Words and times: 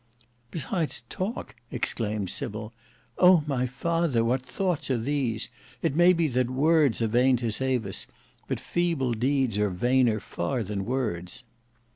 "Besides 0.49 1.03
talk!" 1.11 1.53
exclaimed 1.69 2.31
Sybil. 2.31 2.73
"O! 3.19 3.43
my 3.45 3.67
father, 3.67 4.25
what 4.25 4.43
thoughts 4.43 4.89
are 4.89 4.97
these! 4.97 5.47
It 5.83 5.95
may 5.95 6.11
be 6.11 6.27
that 6.29 6.49
words 6.49 7.03
are 7.03 7.07
vain 7.07 7.37
to 7.37 7.51
save 7.51 7.85
us; 7.85 8.07
but 8.47 8.59
feeble 8.59 9.13
deeds 9.13 9.59
are 9.59 9.69
vainer 9.69 10.19
far 10.19 10.63
than 10.63 10.85
words." 10.85 11.43